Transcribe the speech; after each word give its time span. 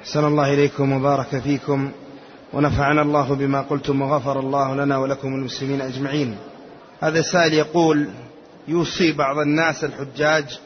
أحسن 0.00 0.24
الله 0.24 0.54
إليكم 0.54 0.92
وبارك 0.92 1.38
فيكم 1.38 1.90
ونفعنا 2.52 3.02
الله 3.02 3.34
بما 3.34 3.60
قلتم 3.60 4.02
وغفر 4.02 4.40
الله 4.40 4.74
لنا 4.74 4.98
ولكم 4.98 5.28
المسلمين 5.28 5.80
أجمعين. 5.80 6.36
هذا 7.00 7.22
سائل 7.22 7.52
يقول 7.54 8.08
يوصي 8.68 9.12
بعض 9.12 9.38
الناس 9.38 9.84
الحجاج 9.84 10.60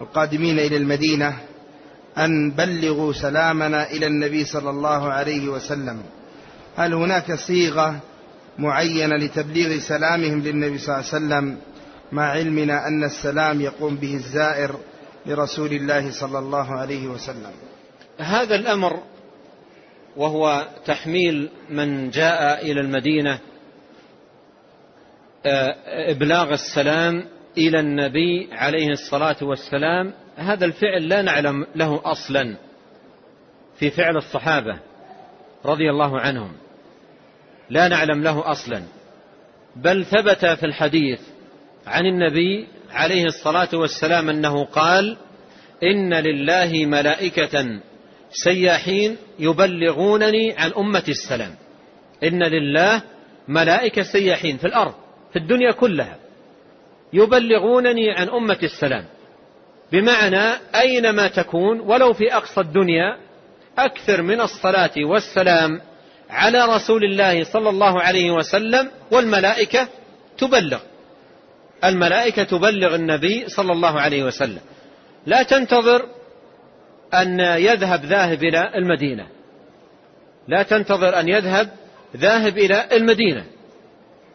القادمين 0.00 0.58
إلى 0.58 0.76
المدينة 0.76 1.36
أن 2.18 2.50
بلغوا 2.50 3.12
سلامنا 3.12 3.90
إلى 3.90 4.06
النبي 4.06 4.44
صلى 4.44 4.70
الله 4.70 5.12
عليه 5.12 5.48
وسلم. 5.48 6.02
هل 6.76 6.94
هناك 6.94 7.34
صيغة 7.34 8.00
معينة 8.58 9.16
لتبليغ 9.16 9.80
سلامهم 9.80 10.40
للنبي 10.40 10.78
صلى 10.78 10.94
الله 10.94 11.06
عليه 11.12 11.16
وسلم 11.16 11.56
مع 12.12 12.22
علمنا 12.30 12.88
أن 12.88 13.04
السلام 13.04 13.60
يقوم 13.60 13.96
به 13.96 14.14
الزائر 14.14 14.76
لرسول 15.26 15.72
الله 15.72 16.10
صلى 16.10 16.38
الله 16.38 16.70
عليه 16.72 17.06
وسلم؟ 17.06 17.52
هذا 18.18 18.54
الأمر 18.54 19.02
وهو 20.16 20.68
تحميل 20.86 21.48
من 21.70 22.10
جاء 22.10 22.66
إلى 22.70 22.80
المدينة 22.80 23.38
آه، 25.46 25.76
إبلاغ 26.10 26.52
السلام 26.52 27.24
إلى 27.58 27.80
النبي 27.80 28.48
عليه 28.52 28.88
الصلاة 28.90 29.36
والسلام. 29.42 30.12
هذا 30.36 30.64
الفعل 30.64 31.08
لا 31.08 31.22
نعلم 31.22 31.66
له 31.74 32.00
أصلا 32.04 32.56
في 33.78 33.90
فعل 33.90 34.16
الصحابة 34.16 34.78
رضي 35.64 35.90
الله 35.90 36.20
عنهم. 36.20 36.52
لا 37.70 37.88
نعلم 37.88 38.22
له 38.22 38.50
أصلا. 38.50 38.82
بل 39.76 40.04
ثبت 40.04 40.46
في 40.46 40.66
الحديث 40.66 41.20
عن 41.86 42.06
النبي 42.06 42.68
عليه 42.90 43.24
الصلاة 43.24 43.68
والسلام 43.72 44.28
أنه 44.28 44.64
قال 44.64 45.16
إن 45.82 46.14
لله 46.14 46.86
ملائكة 46.86 47.80
سياحين 48.44 49.16
يبلغونني 49.38 50.52
عن 50.52 50.72
أمة 50.78 51.04
السلام. 51.08 51.54
إن 52.24 52.42
لله 52.42 53.02
ملائكة 53.48 54.02
سياحين 54.02 54.56
في 54.56 54.66
الأرض 54.66 54.94
في 55.32 55.38
الدنيا 55.38 55.72
كلها 55.72 56.16
يبلغونني 57.12 58.10
عن 58.10 58.28
أمة 58.28 58.58
السلام. 58.62 59.04
بمعنى 59.92 60.58
أينما 60.74 61.28
تكون 61.28 61.80
ولو 61.80 62.12
في 62.12 62.34
أقصى 62.34 62.60
الدنيا 62.60 63.16
أكثر 63.78 64.22
من 64.22 64.40
الصلاة 64.40 64.90
والسلام 64.96 65.80
على 66.30 66.64
رسول 66.64 67.04
الله 67.04 67.44
صلى 67.44 67.68
الله 67.70 68.00
عليه 68.00 68.30
وسلم 68.30 68.90
والملائكة 69.10 69.88
تبلغ. 70.38 70.80
الملائكة 71.84 72.42
تبلغ 72.42 72.94
النبي 72.94 73.48
صلى 73.48 73.72
الله 73.72 74.00
عليه 74.00 74.22
وسلم. 74.24 74.60
لا 75.26 75.42
تنتظر 75.42 76.15
أن 77.22 77.40
يذهب 77.40 78.04
ذاهب 78.04 78.44
إلى 78.44 78.72
المدينة. 78.74 79.26
لا 80.48 80.62
تنتظر 80.62 81.20
أن 81.20 81.28
يذهب 81.28 81.68
ذاهب 82.16 82.58
إلى 82.58 82.88
المدينة. 82.92 83.44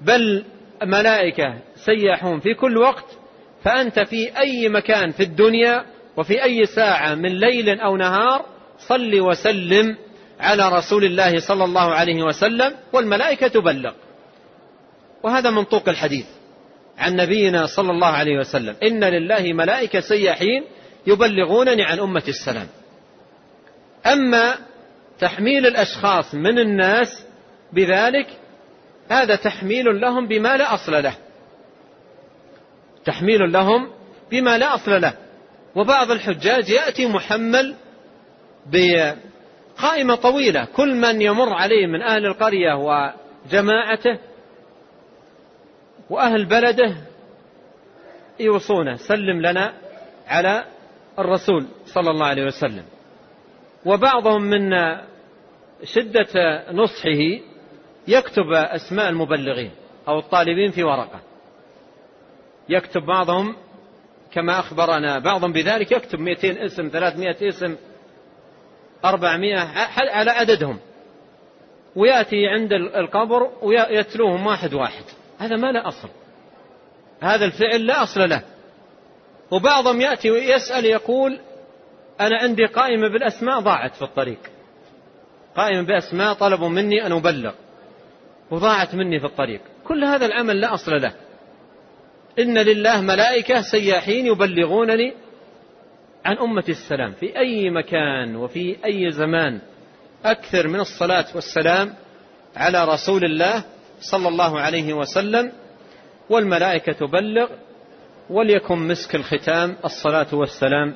بل 0.01 0.43
ملائكة 0.83 1.59
سياحون 1.75 2.39
في 2.39 2.53
كل 2.53 2.77
وقت 2.77 3.05
فأنت 3.63 3.99
في 3.99 4.37
أي 4.37 4.69
مكان 4.69 5.11
في 5.11 5.23
الدنيا 5.23 5.85
وفي 6.17 6.43
أي 6.43 6.65
ساعة 6.65 7.15
من 7.15 7.29
ليل 7.39 7.79
أو 7.79 7.97
نهار 7.97 8.45
صل 8.87 9.19
وسلم 9.19 9.97
على 10.39 10.69
رسول 10.69 11.05
الله 11.05 11.39
صلى 11.39 11.63
الله 11.63 11.93
عليه 11.93 12.23
وسلم 12.23 12.75
والملائكة 12.93 13.47
تبلغ. 13.47 13.93
وهذا 15.23 15.49
منطوق 15.49 15.89
الحديث 15.89 16.25
عن 16.97 17.15
نبينا 17.15 17.65
صلى 17.65 17.91
الله 17.91 18.07
عليه 18.07 18.37
وسلم. 18.37 18.75
إن 18.83 19.03
لله 19.03 19.53
ملائكة 19.53 19.99
سياحين 19.99 20.63
يبلغونني 21.07 21.83
عن 21.83 21.99
أمة 21.99 22.23
السلام. 22.27 22.67
أما 24.05 24.55
تحميل 25.19 25.67
الأشخاص 25.67 26.35
من 26.35 26.59
الناس 26.59 27.25
بذلك 27.73 28.27
هذا 29.09 29.35
تحميل 29.35 30.01
لهم 30.01 30.27
بما 30.27 30.57
لا 30.57 30.73
أصل 30.73 31.03
له. 31.03 31.15
تحميل 33.05 33.51
لهم 33.51 33.91
بما 34.31 34.57
لا 34.57 34.75
أصل 34.75 35.01
له. 35.01 35.13
وبعض 35.75 36.11
الحجاج 36.11 36.69
يأتي 36.69 37.05
محمل 37.05 37.75
بقائمة 38.65 40.15
طويلة. 40.15 40.65
كل 40.65 40.95
من 40.95 41.21
يمر 41.21 41.53
عليه 41.53 41.87
من 41.87 42.01
أهل 42.01 42.25
القرية 42.25 42.73
وجماعته 42.73 44.19
وأهل 46.09 46.45
بلده 46.45 46.95
يوصونه 48.39 48.95
سلم 48.95 49.41
لنا 49.41 49.73
على 50.27 50.65
الرسول 51.21 51.65
صلى 51.85 52.11
الله 52.11 52.25
عليه 52.25 52.45
وسلم. 52.45 52.83
وبعضهم 53.85 54.41
من 54.41 54.71
شدة 55.83 56.63
نصحه 56.71 57.41
يكتب 58.07 58.51
أسماء 58.51 59.09
المبلغين 59.09 59.71
أو 60.07 60.19
الطالبين 60.19 60.71
في 60.71 60.83
ورقة. 60.83 61.19
يكتب 62.69 63.01
بعضهم 63.01 63.55
كما 64.31 64.59
أخبرنا 64.59 65.19
بعضهم 65.19 65.51
بذلك 65.51 65.91
يكتب 65.91 66.19
200 66.19 66.65
اسم 66.65 66.89
300 66.89 67.35
اسم 67.41 67.75
400 69.05 69.57
على 69.97 70.31
عددهم. 70.31 70.79
ويأتي 71.95 72.47
عند 72.47 72.73
القبر 72.73 73.51
ويتلوهم 73.61 74.47
واحد 74.47 74.73
واحد. 74.73 75.03
هذا 75.39 75.55
ما 75.55 75.71
لا 75.71 75.87
أصل. 75.87 76.09
هذا 77.21 77.45
الفعل 77.45 77.85
لا 77.85 78.03
أصل 78.03 78.29
له. 78.29 78.43
وبعضهم 79.51 80.01
يأتي 80.01 80.31
ويسأل 80.31 80.85
يقول 80.85 81.39
أنا 82.19 82.37
عندي 82.37 82.65
قائمة 82.65 83.07
بالأسماء 83.07 83.59
ضاعت 83.59 83.95
في 83.95 84.01
الطريق. 84.01 84.39
قائمة 85.55 85.81
بأسماء 85.81 86.33
طلبوا 86.33 86.69
مني 86.69 87.05
أن 87.05 87.11
أبلغ. 87.11 87.53
وضاعت 88.51 88.95
مني 88.95 89.19
في 89.19 89.25
الطريق. 89.25 89.61
كل 89.87 90.03
هذا 90.03 90.25
العمل 90.25 90.61
لا 90.61 90.73
أصل 90.73 90.91
له. 91.01 91.13
إن 92.39 92.57
لله 92.57 93.01
ملائكة 93.01 93.61
سياحين 93.61 94.25
يبلغونني 94.25 95.13
عن 96.25 96.37
أمة 96.37 96.63
السلام. 96.69 97.13
في 97.13 97.37
أي 97.37 97.69
مكان 97.69 98.35
وفي 98.35 98.77
أي 98.85 99.11
زمان. 99.11 99.61
أكثر 100.25 100.67
من 100.67 100.79
الصلاة 100.79 101.25
والسلام 101.35 101.93
على 102.55 102.85
رسول 102.85 103.25
الله 103.25 103.63
صلى 103.99 104.27
الله 104.27 104.59
عليه 104.59 104.93
وسلم. 104.93 105.51
والملائكة 106.29 106.91
تبلغ 106.91 107.49
وليكن 108.29 108.87
مسك 108.87 109.15
الختام 109.15 109.75
الصلاة 109.85 110.27
والسلام 110.33 110.95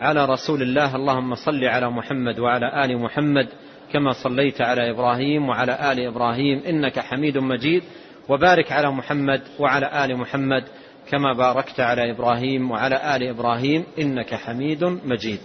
على 0.00 0.24
رسول 0.24 0.62
الله. 0.62 0.96
اللهم 0.96 1.34
صل 1.34 1.64
على 1.64 1.90
محمد 1.90 2.38
وعلى 2.38 2.84
آل 2.84 2.98
محمد 2.98 3.48
كما 3.92 4.12
صليت 4.12 4.60
على 4.60 4.90
إبراهيم 4.90 5.48
وعلى 5.48 5.92
آل 5.92 6.06
إبراهيم. 6.06 6.62
إنك 6.68 6.98
حميد 6.98 7.38
مجيد. 7.38 7.82
وبارك 8.28 8.72
على 8.72 8.90
محمد 8.90 9.42
وعلى 9.58 10.04
آل 10.04 10.16
محمد 10.16 10.64
كما 11.10 11.32
باركت 11.32 11.80
على 11.80 12.10
إبراهيم 12.10 12.70
وعلى 12.70 13.16
آل 13.16 13.22
إبراهيم. 13.22 13.84
إنك 13.98 14.34
حميد 14.34 14.84
مجيد. 14.84 15.40